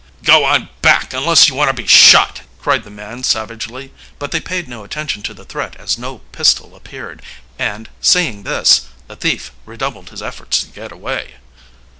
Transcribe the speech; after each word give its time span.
"Go 0.23 0.43
on 0.45 0.69
back, 0.81 1.13
unless 1.13 1.47
you 1.47 1.53
want 1.53 1.69
to 1.69 1.79
be 1.79 1.85
shot!" 1.85 2.41
cried 2.59 2.83
the 2.83 2.89
man 2.89 3.21
savagely, 3.21 3.93
but 4.17 4.31
they 4.31 4.39
paid 4.39 4.67
no 4.67 4.83
attention 4.83 5.21
to 5.21 5.31
the 5.35 5.45
threat 5.45 5.75
as 5.75 5.95
no 5.99 6.21
pistol 6.31 6.75
appeared; 6.75 7.21
and, 7.59 7.87
seeing 8.01 8.41
this, 8.41 8.87
the 9.05 9.15
thief 9.15 9.51
redoubled 9.63 10.09
his 10.09 10.23
efforts 10.23 10.61
to 10.61 10.67
get 10.71 10.91
away. 10.91 11.35